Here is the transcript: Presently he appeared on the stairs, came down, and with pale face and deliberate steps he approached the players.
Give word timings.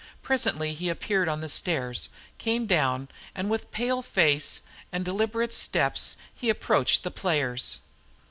Presently 0.23 0.73
he 0.73 0.89
appeared 0.89 1.29
on 1.29 1.41
the 1.41 1.47
stairs, 1.47 2.09
came 2.39 2.65
down, 2.65 3.07
and 3.35 3.51
with 3.51 3.69
pale 3.69 4.01
face 4.01 4.61
and 4.91 5.05
deliberate 5.05 5.53
steps 5.53 6.17
he 6.33 6.49
approached 6.49 7.03
the 7.03 7.11
players. 7.11 7.81